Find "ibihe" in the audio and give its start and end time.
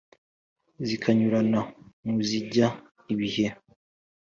3.13-3.47